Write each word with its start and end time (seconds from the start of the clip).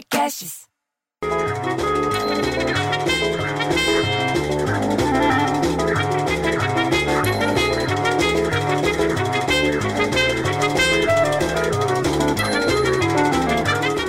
Podcasts. 0.00 0.60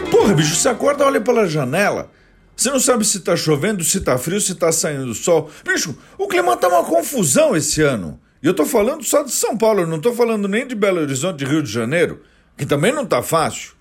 Porra, 0.09 0.33
bicho, 0.33 0.55
você 0.55 0.69
acorda, 0.69 1.05
olha 1.05 1.19
pela 1.19 1.45
janela. 1.45 2.09
Você 2.55 2.69
não 2.69 2.79
sabe 2.79 3.03
se 3.03 3.19
tá 3.19 3.35
chovendo, 3.35 3.83
se 3.83 3.99
tá 3.99 4.17
frio, 4.17 4.39
se 4.39 4.55
tá 4.55 4.71
saindo 4.71 5.05
do 5.07 5.13
sol. 5.13 5.49
Bicho, 5.65 5.97
o 6.17 6.27
clima 6.27 6.55
tá 6.55 6.69
uma 6.69 6.85
confusão 6.85 7.55
esse 7.55 7.81
ano. 7.81 8.19
E 8.41 8.47
eu 8.47 8.53
tô 8.53 8.65
falando 8.65 9.03
só 9.03 9.23
de 9.23 9.31
São 9.31 9.57
Paulo, 9.57 9.81
eu 9.81 9.87
não 9.87 9.99
tô 9.99 10.13
falando 10.13 10.47
nem 10.47 10.65
de 10.65 10.73
Belo 10.73 11.01
Horizonte, 11.01 11.43
Rio 11.43 11.61
de 11.61 11.71
Janeiro, 11.71 12.21
que 12.57 12.65
também 12.65 12.93
não 12.93 13.05
tá 13.05 13.21
fácil. 13.21 13.80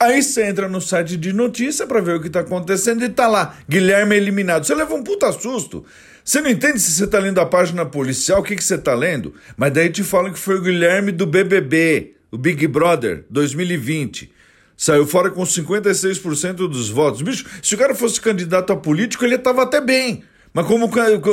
Aí 0.00 0.22
você 0.22 0.44
entra 0.44 0.68
no 0.68 0.80
site 0.80 1.16
de 1.16 1.32
notícia 1.32 1.86
para 1.86 2.00
ver 2.00 2.16
o 2.16 2.20
que 2.20 2.28
tá 2.28 2.40
acontecendo 2.40 3.04
e 3.04 3.08
tá 3.08 3.28
lá, 3.28 3.56
Guilherme 3.68 4.16
eliminado. 4.16 4.64
Você 4.64 4.74
leva 4.74 4.94
um 4.94 5.02
puta 5.02 5.30
susto. 5.32 5.84
Você 6.24 6.40
não 6.40 6.50
entende 6.50 6.80
se 6.80 6.90
você 6.92 7.06
tá 7.06 7.18
lendo 7.18 7.38
a 7.38 7.46
página 7.46 7.84
policial, 7.86 8.40
o 8.40 8.42
que, 8.42 8.56
que 8.56 8.64
você 8.64 8.78
tá 8.78 8.94
lendo, 8.94 9.34
mas 9.56 9.72
daí 9.72 9.90
te 9.90 10.02
falam 10.02 10.32
que 10.32 10.38
foi 10.38 10.56
o 10.56 10.62
Guilherme 10.62 11.12
do 11.12 11.26
BBB, 11.26 12.14
o 12.30 12.38
Big 12.38 12.66
Brother 12.66 13.24
2020. 13.30 14.32
Saiu 14.76 15.06
fora 15.06 15.30
com 15.30 15.42
56% 15.42 16.54
dos 16.68 16.88
votos. 16.88 17.22
Bicho, 17.22 17.46
se 17.62 17.74
o 17.74 17.78
cara 17.78 17.94
fosse 17.94 18.20
candidato 18.20 18.72
a 18.72 18.76
político, 18.76 19.24
ele 19.24 19.38
tava 19.38 19.62
até 19.62 19.80
bem. 19.80 20.24
Mas 20.52 20.66
como, 20.66 20.90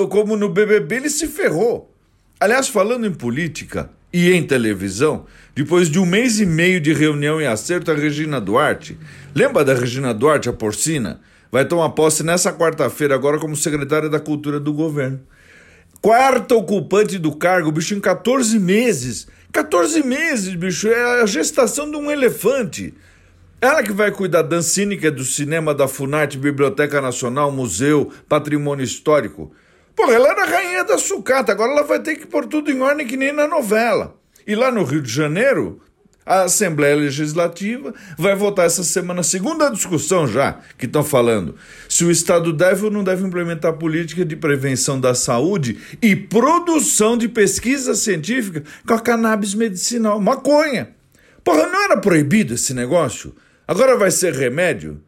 como 0.07 0.35
no 0.35 0.49
BBB, 0.49 0.97
ele 0.97 1.09
se 1.09 1.27
ferrou. 1.27 1.91
Aliás, 2.39 2.67
falando 2.67 3.07
em 3.07 3.13
política 3.13 3.89
e 4.13 4.31
em 4.31 4.43
televisão, 4.43 5.25
depois 5.55 5.89
de 5.89 5.99
um 5.99 6.05
mês 6.05 6.39
e 6.39 6.45
meio 6.45 6.79
de 6.79 6.93
reunião 6.93 7.41
e 7.41 7.45
acerto, 7.45 7.91
a 7.91 7.93
Regina 7.93 8.39
Duarte, 8.39 8.97
lembra 9.33 9.63
da 9.63 9.73
Regina 9.73 10.13
Duarte, 10.13 10.49
a 10.49 10.53
porcina? 10.53 11.19
Vai 11.51 11.65
tomar 11.65 11.89
posse 11.89 12.23
nessa 12.23 12.53
quarta-feira, 12.53 13.13
agora 13.13 13.37
como 13.37 13.55
secretária 13.55 14.09
da 14.09 14.19
Cultura 14.19 14.59
do 14.59 14.73
governo. 14.73 15.19
Quarta 16.01 16.55
ocupante 16.55 17.17
do 17.17 17.35
cargo, 17.35 17.71
bicho, 17.71 17.93
em 17.93 17.99
14 17.99 18.57
meses. 18.57 19.27
14 19.51 20.01
meses, 20.03 20.55
bicho, 20.55 20.87
é 20.87 21.21
a 21.21 21.25
gestação 21.25 21.91
de 21.91 21.97
um 21.97 22.09
elefante. 22.09 22.93
Ela 23.59 23.83
que 23.83 23.91
vai 23.91 24.09
cuidar 24.09 24.41
da 24.41 24.55
Ancine, 24.55 24.97
que 24.97 25.05
é 25.05 25.11
do 25.11 25.23
cinema, 25.23 25.75
da 25.75 25.87
Funarte, 25.87 26.37
Biblioteca 26.37 26.99
Nacional, 26.99 27.51
Museu, 27.51 28.11
Patrimônio 28.27 28.83
Histórico. 28.83 29.51
Pô, 30.01 30.11
ela 30.11 30.29
era 30.29 30.45
rainha 30.45 30.83
da 30.83 30.97
sucata, 30.97 31.51
agora 31.51 31.73
ela 31.73 31.83
vai 31.83 31.99
ter 31.99 32.15
que 32.15 32.25
pôr 32.25 32.47
tudo 32.47 32.71
em 32.71 32.81
ordem 32.81 33.05
que 33.05 33.15
nem 33.15 33.31
na 33.31 33.47
novela. 33.47 34.15
E 34.47 34.55
lá 34.55 34.71
no 34.71 34.83
Rio 34.83 34.99
de 34.99 35.13
Janeiro, 35.13 35.79
a 36.25 36.41
Assembleia 36.41 36.95
Legislativa 36.95 37.93
vai 38.17 38.35
votar 38.35 38.65
essa 38.65 38.83
semana, 38.83 39.21
segunda 39.21 39.69
discussão 39.69 40.27
já, 40.27 40.57
que 40.75 40.87
estão 40.87 41.03
falando, 41.03 41.53
se 41.87 42.03
o 42.03 42.09
Estado 42.09 42.51
deve 42.51 42.85
ou 42.85 42.89
não 42.89 43.03
deve 43.03 43.23
implementar 43.23 43.73
política 43.73 44.25
de 44.25 44.35
prevenção 44.35 44.99
da 44.99 45.13
saúde 45.13 45.77
e 46.01 46.15
produção 46.15 47.15
de 47.15 47.29
pesquisa 47.29 47.93
científica 47.93 48.63
com 48.87 48.95
a 48.95 48.99
cannabis 48.99 49.53
medicinal, 49.53 50.19
maconha. 50.19 50.95
Porra, 51.43 51.67
não 51.67 51.83
era 51.83 51.97
proibido 51.97 52.55
esse 52.55 52.73
negócio? 52.73 53.35
Agora 53.67 53.95
vai 53.95 54.09
ser 54.09 54.33
remédio? 54.33 54.99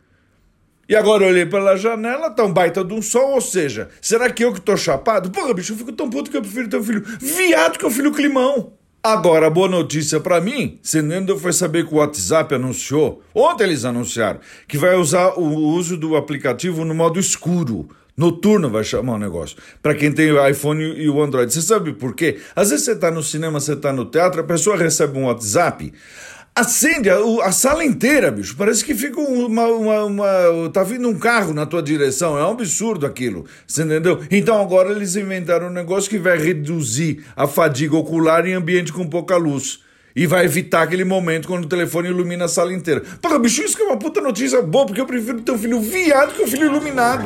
E 0.88 0.96
agora 0.98 1.24
eu 1.24 1.30
olhei 1.30 1.46
pela 1.46 1.78
janela, 1.78 2.30
tá 2.30 2.44
um 2.44 2.52
baita 2.52 2.84
de 2.84 2.94
um 2.94 3.02
sol, 3.02 3.36
ou 3.36 3.42
seja, 3.42 3.88
será 4.02 4.30
que 4.30 4.44
eu 4.44 4.52
que 4.52 4.60
tô 4.60 4.76
chapado? 4.76 5.32
Porra, 5.32 5.54
bicho, 5.54 5.72
eu 5.72 5.78
fico 5.78 5.94
tão 5.94 6.10
puto 6.10 6.30
que 6.30 6.36
eu 6.36 6.42
prefiro 6.42 6.68
ter 6.68 6.78
um 6.78 6.84
filho 6.84 7.04
viado 7.22 7.80
que 7.80 7.86
o 7.86 7.90
filho 7.90 8.12
climão. 8.12 8.74
Agora, 9.02 9.48
a 9.48 9.50
boa 9.50 9.70
notícia 9.70 10.20
para 10.20 10.42
mim, 10.42 10.80
Senendo 10.82 11.40
foi 11.40 11.54
saber 11.54 11.88
que 11.88 11.94
o 11.94 11.98
WhatsApp 11.98 12.56
anunciou, 12.56 13.22
ontem 13.34 13.64
eles 13.64 13.86
anunciaram, 13.86 14.42
que 14.68 14.78
vai 14.78 14.96
usar 14.96 15.40
o 15.40 15.44
uso 15.44 15.96
do 15.96 16.18
aplicativo 16.18 16.84
no 16.84 16.94
modo 16.94 17.18
escuro. 17.18 17.90
Noturno 18.16 18.70
vai 18.70 18.84
chamar 18.84 19.14
o 19.14 19.18
negócio. 19.18 19.58
Para 19.82 19.96
quem 19.96 20.12
tem 20.12 20.32
o 20.32 20.48
iPhone 20.48 20.84
e 20.84 21.10
o 21.10 21.22
Android. 21.22 21.52
Você 21.52 21.62
sabe 21.62 21.94
por 21.94 22.14
quê? 22.14 22.40
Às 22.56 22.70
vezes 22.70 22.86
você 22.86 22.96
tá 22.96 23.10
no 23.10 23.24
cinema, 23.24 23.60
você 23.60 23.76
tá 23.76 23.92
no 23.92 24.06
teatro, 24.06 24.42
a 24.42 24.44
pessoa 24.44 24.78
recebe 24.78 25.18
um 25.18 25.26
WhatsApp. 25.26 25.92
Acende 26.56 27.10
a, 27.10 27.18
a, 27.44 27.52
sala 27.52 27.84
inteira, 27.84 28.30
bicho. 28.30 28.56
Parece 28.56 28.86
que 28.86 28.94
fica 28.94 29.20
uma, 29.20 29.66
uma, 29.66 30.04
uma, 30.04 30.70
Tá 30.72 30.84
vindo 30.84 31.10
um 31.10 31.18
carro 31.18 31.52
na 31.52 31.66
tua 31.66 31.82
direção. 31.82 32.38
É 32.38 32.46
um 32.46 32.52
absurdo 32.52 33.08
aquilo. 33.08 33.46
Você 33.66 33.82
entendeu? 33.82 34.22
Então 34.30 34.62
agora 34.62 34.92
eles 34.92 35.16
inventaram 35.16 35.68
um 35.68 35.72
negócio 35.72 36.08
que 36.08 36.20
vai 36.20 36.38
reduzir 36.38 37.26
a 37.36 37.48
fadiga 37.48 37.98
ocular 37.98 38.46
em 38.46 38.54
ambiente 38.54 38.94
com 38.94 39.08
pouca 39.08 39.36
luz. 39.36 39.80
E 40.16 40.28
vai 40.28 40.46
evitar 40.46 40.84
aquele 40.84 41.04
momento 41.04 41.48
quando 41.48 41.66
o 41.66 41.68
telefone 41.68 42.10
ilumina 42.10 42.46
a 42.46 42.48
sala 42.48 42.72
inteira. 42.72 43.02
Porra, 43.20 43.40
bicho, 43.40 43.64
isso 43.64 43.76
que 43.76 43.82
é 43.82 43.88
uma 43.88 43.98
puta 43.98 44.22
notícia 44.22 44.62
boa, 44.62 44.86
porque 44.86 45.02
eu 45.02 45.08
prefiro 45.08 45.42
ter 45.42 45.52
um 45.52 45.58
filho 45.58 45.82
viado 45.82 46.36
que 46.36 46.44
um 46.44 46.48
filho 46.48 46.68
iluminado. 46.68 47.26